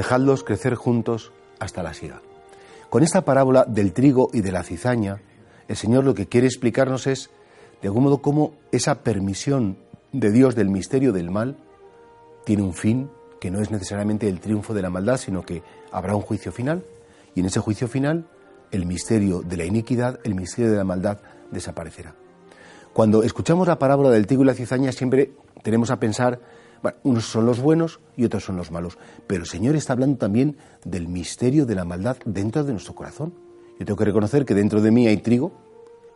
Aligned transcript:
dejadlos 0.00 0.44
crecer 0.44 0.76
juntos 0.76 1.30
hasta 1.58 1.82
la 1.82 1.92
siega. 1.92 2.22
Con 2.88 3.02
esta 3.02 3.26
parábola 3.26 3.66
del 3.68 3.92
trigo 3.92 4.30
y 4.32 4.40
de 4.40 4.50
la 4.50 4.62
cizaña, 4.62 5.20
el 5.68 5.76
Señor 5.76 6.04
lo 6.04 6.14
que 6.14 6.26
quiere 6.26 6.46
explicarnos 6.46 7.06
es, 7.06 7.28
de 7.82 7.88
algún 7.88 8.04
modo, 8.04 8.22
cómo 8.22 8.54
esa 8.72 9.02
permisión 9.02 9.76
de 10.12 10.30
Dios 10.30 10.54
del 10.54 10.70
misterio 10.70 11.12
del 11.12 11.30
mal 11.30 11.58
tiene 12.46 12.62
un 12.62 12.72
fin 12.72 13.10
que 13.42 13.50
no 13.50 13.60
es 13.60 13.70
necesariamente 13.70 14.26
el 14.26 14.40
triunfo 14.40 14.72
de 14.72 14.80
la 14.80 14.88
maldad, 14.88 15.18
sino 15.18 15.42
que 15.42 15.62
habrá 15.92 16.16
un 16.16 16.22
juicio 16.22 16.50
final, 16.50 16.82
y 17.34 17.40
en 17.40 17.46
ese 17.46 17.60
juicio 17.60 17.86
final 17.86 18.26
el 18.70 18.86
misterio 18.86 19.42
de 19.42 19.58
la 19.58 19.66
iniquidad, 19.66 20.18
el 20.24 20.34
misterio 20.34 20.70
de 20.70 20.78
la 20.78 20.84
maldad 20.84 21.18
desaparecerá. 21.50 22.14
Cuando 22.94 23.22
escuchamos 23.22 23.68
la 23.68 23.78
parábola 23.78 24.08
del 24.08 24.26
trigo 24.26 24.44
y 24.44 24.46
la 24.46 24.54
cizaña 24.54 24.92
siempre 24.92 25.32
tenemos 25.62 25.90
a 25.90 26.00
pensar 26.00 26.40
unos 27.02 27.24
son 27.24 27.46
los 27.46 27.60
buenos 27.60 28.00
y 28.16 28.24
otros 28.24 28.44
son 28.44 28.56
los 28.56 28.70
malos. 28.70 28.98
Pero 29.26 29.42
el 29.42 29.48
Señor 29.48 29.76
está 29.76 29.92
hablando 29.92 30.18
también 30.18 30.56
del 30.84 31.08
misterio 31.08 31.66
de 31.66 31.74
la 31.74 31.84
maldad 31.84 32.16
dentro 32.24 32.64
de 32.64 32.72
nuestro 32.72 32.94
corazón. 32.94 33.34
Yo 33.78 33.86
tengo 33.86 33.96
que 33.96 34.04
reconocer 34.04 34.44
que 34.44 34.54
dentro 34.54 34.80
de 34.80 34.90
mí 34.90 35.06
hay 35.06 35.18
trigo, 35.18 35.52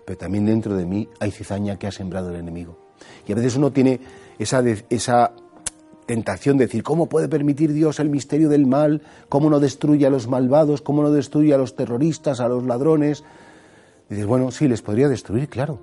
pero 0.04 0.18
también 0.18 0.46
dentro 0.46 0.77
de 0.77 0.87
mí 0.87 1.09
hay 1.20 1.30
cizaña 1.30 1.78
que 1.78 1.87
ha 1.87 1.92
sembrado 1.92 2.30
el 2.30 2.37
enemigo. 2.37 2.78
Y 3.27 3.32
a 3.32 3.34
veces 3.34 3.56
uno 3.56 3.73
tiene 3.73 4.00
esa, 4.38 4.62
esa 4.90 5.32
tentación 6.06 6.59
de 6.59 6.66
decir, 6.66 6.82
¿cómo 6.82 7.09
puede 7.09 7.28
permitir 7.28 7.73
Dios 7.73 8.01
el 8.01 8.10
misterio 8.10 8.48
del 8.48 8.66
mal? 8.66 9.02
¿Cómo 9.28 9.51
no 9.51 9.60
destruye 9.60 10.06
a 10.06 10.10
los 10.10 10.28
malvados? 10.28 10.82
¿Cómo 10.82 11.02
no 11.02 11.10
destruye 11.10 11.54
a 11.54 11.59
los 11.59 11.76
terroristas, 11.76 12.40
a 12.40 12.48
los 12.48 12.65
ladrones? 12.65 13.24
dices, 14.09 14.26
bueno, 14.26 14.51
sí, 14.51 14.68
les 14.68 14.82
podría 14.82 15.09
destruir, 15.09 15.48
claro. 15.48 15.80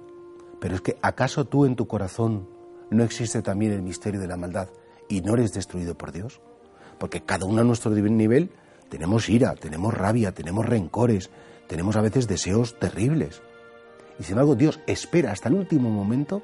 Pero 0.59 0.75
es 0.75 0.81
que 0.81 0.97
¿acaso 1.01 1.45
tú 1.45 1.65
en 1.65 1.75
tu 1.75 1.87
corazón 1.87 2.47
¿no 2.91 3.03
existe 3.03 3.41
también 3.41 3.71
el 3.71 3.81
misterio 3.81 4.19
de 4.19 4.27
la 4.27 4.37
maldad 4.37 4.69
y 5.09 5.21
no 5.21 5.33
eres 5.33 5.53
destruido 5.53 5.97
por 5.97 6.11
Dios? 6.11 6.41
Porque 6.99 7.23
cada 7.23 7.45
uno 7.45 7.61
a 7.61 7.63
nuestro 7.63 7.89
nivel 7.91 8.51
tenemos 8.89 9.29
ira, 9.29 9.55
tenemos 9.55 9.93
rabia, 9.93 10.33
tenemos 10.33 10.65
rencores, 10.65 11.31
tenemos 11.67 11.95
a 11.95 12.01
veces 12.01 12.27
deseos 12.27 12.77
terribles. 12.77 13.41
Y 14.19 14.23
sin 14.23 14.33
embargo 14.33 14.55
Dios 14.55 14.79
espera 14.85 15.31
hasta 15.31 15.49
el 15.49 15.55
último 15.55 15.89
momento 15.89 16.43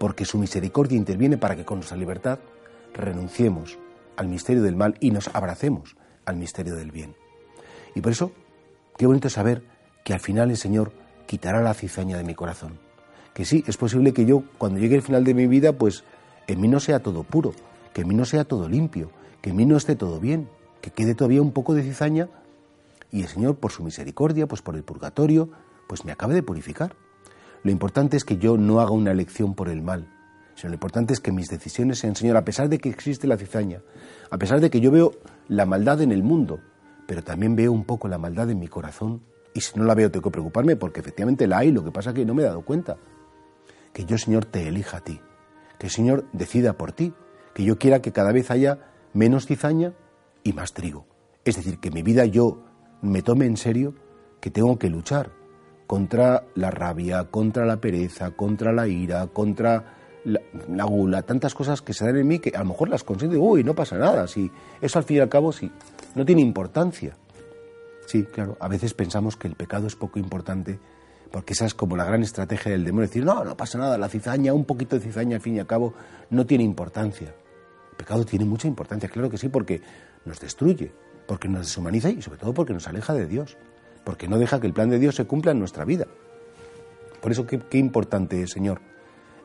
porque 0.00 0.24
su 0.24 0.38
misericordia 0.38 0.96
interviene 0.96 1.38
para 1.38 1.54
que 1.54 1.64
con 1.64 1.78
nuestra 1.78 1.96
libertad 1.96 2.40
renunciemos 2.94 3.78
al 4.16 4.28
misterio 4.28 4.62
del 4.62 4.76
mal 4.76 4.96
y 4.98 5.10
nos 5.10 5.28
abracemos 5.28 5.96
al 6.24 6.36
misterio 6.36 6.74
del 6.74 6.90
bien. 6.90 7.14
Y 7.94 8.00
por 8.00 8.12
eso, 8.12 8.32
qué 8.96 9.06
bonito 9.06 9.28
saber 9.28 9.62
que 10.04 10.14
al 10.14 10.20
final 10.20 10.50
el 10.50 10.56
Señor 10.56 10.92
quitará 11.26 11.60
la 11.60 11.74
cizaña 11.74 12.16
de 12.16 12.24
mi 12.24 12.34
corazón 12.34 12.85
que 13.36 13.44
sí, 13.44 13.62
es 13.66 13.76
posible 13.76 14.14
que 14.14 14.24
yo, 14.24 14.44
cuando 14.56 14.80
llegue 14.80 14.96
el 14.96 15.02
final 15.02 15.22
de 15.22 15.34
mi 15.34 15.46
vida, 15.46 15.74
pues 15.74 16.04
en 16.46 16.58
mí 16.58 16.68
no 16.68 16.80
sea 16.80 17.00
todo 17.00 17.22
puro, 17.22 17.52
que 17.92 18.00
en 18.00 18.08
mí 18.08 18.14
no 18.14 18.24
sea 18.24 18.46
todo 18.46 18.66
limpio, 18.66 19.10
que 19.42 19.50
en 19.50 19.56
mí 19.56 19.66
no 19.66 19.76
esté 19.76 19.94
todo 19.94 20.18
bien, 20.20 20.48
que 20.80 20.90
quede 20.90 21.14
todavía 21.14 21.42
un 21.42 21.52
poco 21.52 21.74
de 21.74 21.82
cizaña 21.82 22.30
y 23.12 23.20
el 23.20 23.28
Señor, 23.28 23.56
por 23.56 23.72
su 23.72 23.84
misericordia, 23.84 24.46
pues 24.46 24.62
por 24.62 24.74
el 24.74 24.84
purgatorio, 24.84 25.50
pues 25.86 26.06
me 26.06 26.12
acabe 26.12 26.32
de 26.32 26.42
purificar. 26.42 26.96
Lo 27.62 27.70
importante 27.70 28.16
es 28.16 28.24
que 28.24 28.38
yo 28.38 28.56
no 28.56 28.80
haga 28.80 28.92
una 28.92 29.10
elección 29.10 29.54
por 29.54 29.68
el 29.68 29.82
mal, 29.82 30.08
sino 30.54 30.70
lo 30.70 30.76
importante 30.76 31.12
es 31.12 31.20
que 31.20 31.30
mis 31.30 31.48
decisiones 31.48 31.98
sean, 31.98 32.16
Señor, 32.16 32.38
a 32.38 32.44
pesar 32.46 32.70
de 32.70 32.78
que 32.78 32.88
existe 32.88 33.26
la 33.26 33.36
cizaña, 33.36 33.82
a 34.30 34.38
pesar 34.38 34.62
de 34.62 34.70
que 34.70 34.80
yo 34.80 34.90
veo 34.90 35.12
la 35.48 35.66
maldad 35.66 36.00
en 36.00 36.12
el 36.12 36.22
mundo, 36.22 36.60
pero 37.06 37.22
también 37.22 37.54
veo 37.54 37.70
un 37.70 37.84
poco 37.84 38.08
la 38.08 38.16
maldad 38.16 38.48
en 38.48 38.58
mi 38.58 38.68
corazón, 38.68 39.20
y 39.52 39.60
si 39.60 39.78
no 39.78 39.84
la 39.84 39.94
veo 39.94 40.10
tengo 40.10 40.24
que 40.24 40.30
preocuparme 40.30 40.76
porque 40.76 41.00
efectivamente 41.00 41.46
la 41.46 41.58
hay, 41.58 41.70
lo 41.70 41.84
que 41.84 41.90
pasa 41.90 42.10
es 42.10 42.16
que 42.16 42.24
no 42.24 42.32
me 42.32 42.42
he 42.42 42.46
dado 42.46 42.62
cuenta 42.62 42.96
que 43.96 44.04
yo, 44.04 44.18
Señor, 44.18 44.44
te 44.44 44.68
elija 44.68 44.98
a 44.98 45.00
ti, 45.00 45.22
que 45.78 45.86
el 45.86 45.90
Señor 45.90 46.26
decida 46.34 46.74
por 46.74 46.92
ti, 46.92 47.14
que 47.54 47.64
yo 47.64 47.78
quiera 47.78 48.02
que 48.02 48.12
cada 48.12 48.30
vez 48.30 48.50
haya 48.50 48.78
menos 49.14 49.46
cizaña 49.46 49.94
y 50.42 50.52
más 50.52 50.74
trigo. 50.74 51.06
Es 51.46 51.56
decir, 51.56 51.78
que 51.78 51.90
mi 51.90 52.02
vida 52.02 52.26
yo 52.26 52.62
me 53.00 53.22
tome 53.22 53.46
en 53.46 53.56
serio 53.56 53.94
que 54.38 54.50
tengo 54.50 54.78
que 54.78 54.90
luchar 54.90 55.30
contra 55.86 56.44
la 56.56 56.70
rabia, 56.70 57.30
contra 57.30 57.64
la 57.64 57.80
pereza, 57.80 58.32
contra 58.32 58.70
la 58.70 58.86
ira, 58.86 59.28
contra 59.28 59.94
la, 60.24 60.84
gula, 60.84 61.22
tantas 61.22 61.54
cosas 61.54 61.80
que 61.80 61.94
se 61.94 62.04
dan 62.04 62.18
en 62.18 62.28
mí 62.28 62.38
que 62.38 62.54
a 62.54 62.58
lo 62.58 62.66
mejor 62.66 62.90
las 62.90 63.02
consiento 63.02 63.38
y 63.38 63.40
uy, 63.40 63.64
no 63.64 63.74
pasa 63.74 63.96
nada, 63.96 64.26
si 64.26 64.50
eso 64.82 64.98
al 64.98 65.06
fin 65.06 65.16
y 65.16 65.20
al 65.20 65.30
cabo 65.30 65.52
sí, 65.52 65.72
no 66.14 66.26
tiene 66.26 66.42
importancia. 66.42 67.16
Sí, 68.04 68.24
claro, 68.24 68.58
a 68.60 68.68
veces 68.68 68.92
pensamos 68.92 69.38
que 69.38 69.48
el 69.48 69.54
pecado 69.54 69.86
es 69.86 69.96
poco 69.96 70.18
importante 70.18 70.80
porque 71.30 71.52
esa 71.52 71.66
es 71.66 71.74
como 71.74 71.96
la 71.96 72.04
gran 72.04 72.22
estrategia 72.22 72.72
del 72.72 72.84
demonio, 72.84 73.08
decir, 73.08 73.24
no, 73.24 73.44
no 73.44 73.56
pasa 73.56 73.78
nada, 73.78 73.98
la 73.98 74.08
cizaña, 74.08 74.52
un 74.52 74.64
poquito 74.64 74.96
de 74.96 75.02
cizaña 75.02 75.36
al 75.36 75.42
fin 75.42 75.56
y 75.56 75.60
al 75.60 75.66
cabo, 75.66 75.94
no 76.30 76.46
tiene 76.46 76.64
importancia. 76.64 77.34
El 77.90 77.96
pecado 77.96 78.24
tiene 78.24 78.44
mucha 78.44 78.68
importancia, 78.68 79.08
claro 79.08 79.30
que 79.30 79.38
sí, 79.38 79.48
porque 79.48 79.80
nos 80.24 80.40
destruye, 80.40 80.92
porque 81.26 81.48
nos 81.48 81.66
deshumaniza 81.66 82.10
y 82.10 82.22
sobre 82.22 82.38
todo 82.38 82.54
porque 82.54 82.72
nos 82.72 82.86
aleja 82.88 83.14
de 83.14 83.26
Dios, 83.26 83.56
porque 84.04 84.28
no 84.28 84.38
deja 84.38 84.60
que 84.60 84.66
el 84.66 84.72
plan 84.72 84.90
de 84.90 84.98
Dios 84.98 85.14
se 85.14 85.24
cumpla 85.24 85.52
en 85.52 85.58
nuestra 85.58 85.84
vida. 85.84 86.06
Por 87.20 87.32
eso, 87.32 87.46
qué, 87.46 87.78
importante 87.78 88.42
es, 88.42 88.50
Señor, 88.50 88.80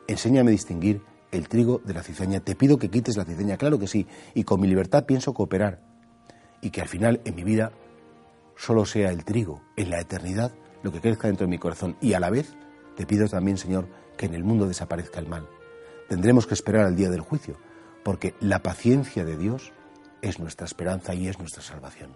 enséñame 0.06 0.50
a 0.50 0.52
distinguir 0.52 1.02
el 1.30 1.48
trigo 1.48 1.80
de 1.84 1.94
la 1.94 2.02
cizaña. 2.02 2.40
Te 2.40 2.54
pido 2.54 2.78
que 2.78 2.90
quites 2.90 3.16
la 3.16 3.24
cizaña, 3.24 3.56
claro 3.56 3.78
que 3.78 3.88
sí, 3.88 4.06
y 4.34 4.44
con 4.44 4.60
mi 4.60 4.68
libertad 4.68 5.04
pienso 5.04 5.34
cooperar, 5.34 5.80
y 6.60 6.70
que 6.70 6.80
al 6.80 6.88
final 6.88 7.20
en 7.24 7.34
mi 7.34 7.42
vida 7.42 7.72
solo 8.56 8.84
sea 8.84 9.10
el 9.10 9.24
trigo 9.24 9.62
en 9.76 9.90
la 9.90 10.00
eternidad 10.00 10.52
lo 10.82 10.92
que 10.92 11.00
crezca 11.00 11.28
dentro 11.28 11.46
de 11.46 11.50
mi 11.50 11.58
corazón 11.58 11.96
y 12.00 12.14
a 12.14 12.20
la 12.20 12.30
vez 12.30 12.54
te 12.96 13.06
pido 13.06 13.28
también, 13.28 13.56
Señor, 13.56 13.88
que 14.16 14.26
en 14.26 14.34
el 14.34 14.44
mundo 14.44 14.66
desaparezca 14.66 15.20
el 15.20 15.28
mal. 15.28 15.48
Tendremos 16.08 16.46
que 16.46 16.54
esperar 16.54 16.86
al 16.86 16.96
día 16.96 17.08
del 17.08 17.20
juicio, 17.20 17.56
porque 18.02 18.34
la 18.40 18.62
paciencia 18.62 19.24
de 19.24 19.36
Dios 19.36 19.72
es 20.20 20.38
nuestra 20.38 20.66
esperanza 20.66 21.14
y 21.14 21.28
es 21.28 21.38
nuestra 21.38 21.62
salvación. 21.62 22.10